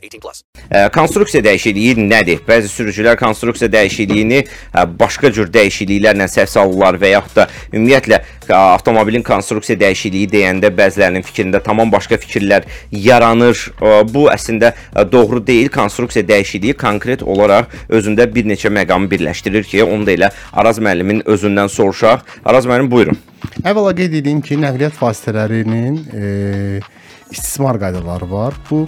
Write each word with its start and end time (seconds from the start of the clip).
18 0.00 0.20
plus. 0.20 0.42
Ə, 0.70 0.88
Konstruksiya 0.94 1.42
dəyişikliyi 1.44 1.96
nədir? 2.00 2.40
Bəzi 2.46 2.70
sürücülər 2.72 3.18
konstruksiya 3.20 3.70
dəyişikliyini 3.72 4.40
ə, 4.42 4.84
başqa 5.00 5.30
cür 5.36 5.50
dəyişikliklərlə 5.52 6.28
səhv 6.30 6.50
salırlar 6.54 6.98
və 7.00 7.12
yaxud 7.14 7.36
da 7.40 7.46
ümumiyyətlə 7.72 8.20
ə, 8.20 8.54
avtomobilin 8.56 9.24
konstruksiya 9.26 9.78
dəyişikliyi 9.80 10.30
deyəndə 10.32 10.72
bəzilərinin 10.76 11.26
fikrində 11.26 11.62
tamam 11.64 11.92
başqa 11.92 12.20
fikirlər 12.22 12.68
yaranır. 12.90 13.66
Ə, 13.80 13.96
Bu 14.10 14.26
əslində 14.32 14.72
ə, 14.94 15.04
doğru 15.12 15.42
deyil. 15.46 15.68
Konstruksiya 15.74 16.26
dəyişikliyi 16.28 16.76
konkret 16.80 17.22
olaraq 17.22 17.70
özündə 17.88 18.26
bir 18.34 18.48
neçə 18.48 18.72
məqamı 18.72 19.10
birləşdirir 19.10 19.68
ki, 19.68 19.84
onu 19.84 20.08
da 20.08 20.16
elə 20.16 20.30
Araz 20.52 20.80
müəllimin 20.82 21.24
özündən 21.28 21.70
soruşaq. 21.72 22.24
Araz 22.44 22.66
müəllim 22.68 22.90
buyurun. 22.90 23.18
Əvvəla 23.64 23.94
qeyd 23.96 24.18
edeyim 24.20 24.40
ki, 24.44 24.58
nəqliyyat 24.60 24.98
vasitələrinin 25.00 25.96
e, 26.12 26.80
istismar 27.30 27.78
qaydaları 27.80 28.28
var. 28.30 28.56
Bu 28.70 28.86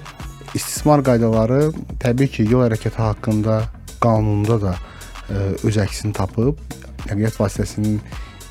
istismar 0.54 1.02
qaydaları 1.04 1.70
təbii 2.02 2.30
ki, 2.32 2.46
yol 2.50 2.66
hərəkəti 2.66 3.00
haqqında 3.00 3.62
qanunda 4.02 4.58
da 4.60 4.74
e, 5.30 5.38
öz 5.64 5.78
əksini 5.84 6.12
tapıb. 6.16 6.60
Nəqliyyat 7.06 7.38
vasitəsinin 7.40 7.98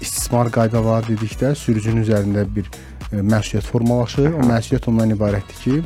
istismar 0.02 0.49
qaydaları 0.53 1.13
dedikdə 1.13 1.53
sürücünün 1.55 2.03
üzərində 2.05 2.45
bir 2.55 2.67
e, 3.11 3.21
məsuliyyət 3.21 3.69
formalaşır. 3.69 4.33
O 4.33 4.45
məsuliyyət 4.49 4.89
ondan 4.91 5.13
ibarətdir 5.16 5.61
ki, 5.63 5.81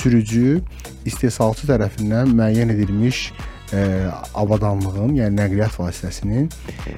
sürücü 0.00 0.60
istehsalçı 1.08 1.68
tərəfindən 1.70 2.32
müəyyən 2.36 2.74
edilmiş 2.76 3.30
e, 3.72 4.08
avadanlığın, 4.34 5.14
yəni 5.18 5.36
nəqliyyat 5.38 5.78
vasitəsinin 5.80 6.48
e, 6.48 6.92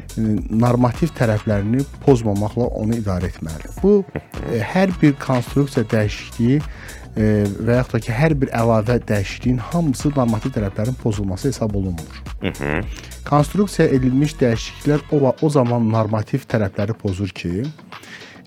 normativ 0.51 1.13
tərəflərini 1.19 1.85
pozmamaqla 2.05 2.69
onu 2.81 2.99
idarə 3.01 3.31
etməlidir. 3.33 3.77
Bu 3.83 4.03
e, 4.51 4.61
hər 4.73 4.93
bir 5.03 5.15
konstruksiya 5.23 5.85
dəyişikliyi 5.93 6.59
e, 6.59 7.31
və 7.69 7.79
yaxud 7.81 7.99
da 7.99 8.03
ki, 8.07 8.13
hər 8.17 8.37
bir 8.43 8.53
əlavə 8.57 8.99
dəyişikliyin 9.09 9.61
hamısı 9.73 10.13
normativ 10.17 10.57
tərəflərin 10.57 10.99
pozulması 11.03 11.53
hesab 11.53 11.77
olunmur. 11.81 12.23
Konstruksiya 13.29 13.89
edilmiş 13.97 14.37
dəyişikliklər 14.41 15.05
o, 15.13 15.35
o 15.41 15.51
zaman 15.51 15.91
normativ 15.93 16.49
tərəfləri 16.51 16.97
pozur 16.99 17.33
ki, 17.37 17.67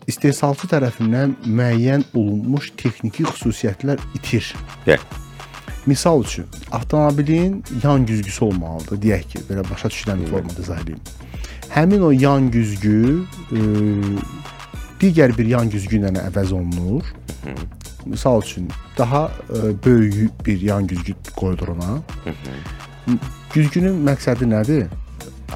istehsalçı 0.10 0.70
tərəfindən 0.70 1.38
müəyyən 1.46 2.10
olunmuş 2.14 2.74
texniki 2.78 3.26
xüsusiyyətlər 3.30 4.02
itir. 4.18 4.54
Bəli. 4.86 5.25
Misal 5.86 6.24
üçün, 6.24 6.46
avtomobilin 6.72 7.64
yan 7.84 8.06
güzgüsü 8.06 8.46
olmalıdır, 8.46 8.98
deyək 9.02 9.28
ki, 9.30 9.40
belə 9.50 9.64
başa 9.70 9.88
düşülən 9.88 10.24
bir 10.24 10.32
formada 10.32 10.62
izah 10.62 10.82
edeyim. 10.82 11.00
Həmin 11.70 12.02
o 12.02 12.12
yan 12.12 12.50
güzgü 12.52 13.22
e, 13.52 13.60
digər 15.02 15.38
bir 15.38 15.46
yan 15.46 15.70
güzgü 15.70 16.00
ilə 16.00 16.10
əvəz 16.26 16.54
olunur. 16.58 17.14
Misal 18.06 18.42
üçün, 18.42 18.70
daha 18.98 19.32
e, 19.50 19.86
böyük 19.86 20.46
bir 20.46 20.62
yan 20.62 20.88
güzgü 20.88 21.14
qoyulur 21.36 21.76
ona. 21.78 22.02
Güzgünün 23.54 24.02
məqsədi 24.10 24.50
nədir? 24.50 24.88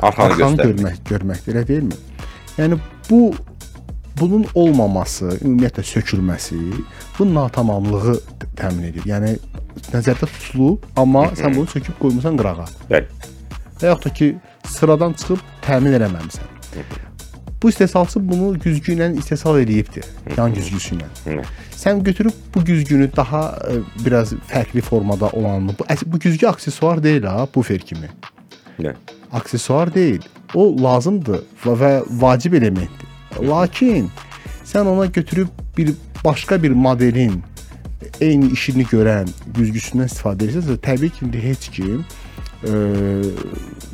Arxanı 0.02 0.34
Arxanı 0.34 0.62
görmək, 0.62 1.04
görməkdir, 1.10 1.56
elə 1.56 1.68
deyilmi? 1.68 1.98
Yəni 2.58 2.78
bu 3.10 3.34
bunun 4.20 4.46
olmaması, 4.54 5.40
ümumiyyətlə 5.42 5.84
sökülməsi 5.84 6.58
bu 7.20 7.34
natamamlığı 7.34 8.20
təmin 8.60 8.92
edir. 8.92 9.06
Yəni 9.08 9.38
nəzərdə 9.94 10.30
tutulub, 10.30 10.86
amma 11.00 11.28
sən 11.40 11.56
bunu 11.56 11.68
söküb 11.72 12.00
qoymusan 12.02 12.40
qırağa. 12.40 12.68
Bəli. 12.90 13.08
Və 13.82 13.92
yaxud 13.92 14.06
da 14.06 14.14
ki, 14.14 14.32
sıradan 14.68 15.14
çıxıb 15.20 15.44
təmin 15.66 15.96
eləməmisən. 16.00 16.58
Bu 17.62 17.70
istehsalçı 17.70 18.22
bunu 18.24 18.54
güzgü 18.60 18.94
ilə 18.96 19.12
istehsal 19.20 19.60
eləyibdir, 19.60 20.06
yan 20.38 20.54
güzgüsü 20.56 20.96
ilə. 20.96 21.44
Sən 21.76 22.04
götürüb 22.04 22.36
bu 22.56 22.64
güzgünü 22.66 23.10
daha 23.16 23.60
e, 23.68 23.80
biraz 24.06 24.34
fərqli 24.52 24.82
formada 24.82 25.30
olanını, 25.30 25.76
bu 25.80 25.86
bu 26.06 26.20
güzgü 26.20 26.48
aksesuar 26.48 27.04
deyil 27.04 27.24
ha, 27.24 27.48
bu 27.56 27.64
fer 27.64 27.80
kimi. 27.80 28.10
Bəli. 28.80 28.96
aksesuar 29.32 29.94
deyil. 29.94 30.22
O 30.56 30.72
lazımdır 30.84 31.44
və, 31.64 31.76
və 31.82 31.92
vacib 32.22 32.54
elementdir. 32.54 33.08
Lakin 33.42 34.10
sən 34.66 34.88
ona 34.88 35.06
götürüb 35.06 35.48
bir 35.78 35.94
başqa 36.26 36.64
bir 36.64 36.72
modelin 36.72 37.44
eyni 38.22 38.52
işini 38.52 38.84
görən 38.92 39.30
güzgüsündən 39.56 40.10
istifadə 40.12 40.48
edirsən, 40.50 40.78
təbii 40.84 41.10
ki, 41.10 41.26
indi 41.26 41.42
heç 41.44 41.70
kim 41.76 42.06
e, 42.64 42.72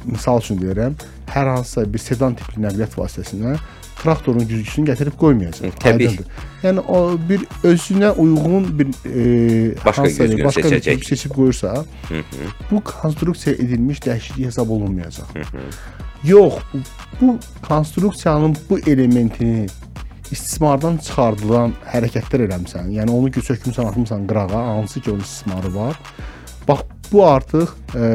misal 0.05 0.39
üçün 0.41 0.59
deyirəm, 0.61 0.93
hər 1.33 1.49
hansısa 1.55 1.85
bir 1.93 1.99
sedan 2.01 2.35
tipli 2.35 2.61
nəqliyyat 2.65 2.95
vasitəsinə 2.97 3.55
traktorun 4.01 4.45
güzgüsünü 4.47 4.89
gətirib 4.91 5.15
qoymayacaq. 5.17 5.77
Təbii. 5.81 6.07
Aydındır. 6.09 6.25
Yəni 6.63 6.79
o 6.87 6.97
bir 7.29 7.45
özünə 7.63 8.11
uyğun 8.21 8.67
bir 8.79 8.87
e, 9.05 9.75
Başqa 9.85 10.03
bir- 10.03 10.09
güzgünü 10.17 10.43
başqa 10.45 10.61
bir 10.63 10.67
seçəcək. 10.75 10.91
güzgü 10.99 11.05
seçib 11.15 11.31
qoyursa, 11.31 11.85
bu 12.71 12.81
konstruksiya 12.83 13.55
edilmiş 13.55 13.99
dəyişiklik 13.99 14.45
hesab 14.45 14.69
olunmayacaq. 14.69 15.25
Yox, 16.23 16.53
bu 17.21 17.37
konstruksiyanın 17.67 18.55
bu 18.69 18.79
elementini 18.79 19.67
istismardan 20.33 20.97
çıxardılan 21.05 21.75
hərəkətlər 21.91 22.45
eləmisən. 22.47 22.91
Yəni 22.95 23.13
onu 23.13 23.29
sökmüsən, 23.29 23.89
atmısan 23.91 24.27
qırağa, 24.29 24.63
hansı 24.77 25.01
ki 25.01 25.11
onun 25.11 25.25
istismarı 25.25 25.75
var. 25.75 25.99
Bax 26.67 26.85
bu 27.11 27.25
artıq 27.27 27.73
e, 27.95 28.05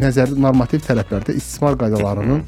nəzər 0.00 0.32
normativ 0.40 0.84
tərəflərdə 0.86 1.36
istismar 1.36 1.76
qaydalarının 1.80 2.44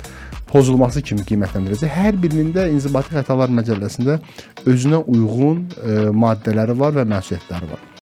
pozulması 0.52 1.02
kimi 1.02 1.26
qiymətləndiriləcək. 1.28 1.92
Hər 1.92 2.22
birinin 2.22 2.54
də 2.54 2.68
inzibati 2.72 3.16
xətalar 3.16 3.52
məcəlləsində 3.58 4.20
özünə 4.66 5.02
uyğun 5.04 5.66
e, 5.66 5.98
maddələri 6.24 6.78
var 6.78 6.96
və 6.96 7.06
məsuliyyətləri 7.12 7.70
var. 7.74 7.95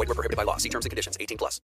Void 0.00 0.08
were 0.08 0.14
prohibited 0.14 0.36
by 0.38 0.44
law. 0.44 0.56
See 0.56 0.70
terms 0.70 0.86
and 0.86 0.90
conditions. 0.90 1.18
18 1.20 1.36
plus. 1.36 1.58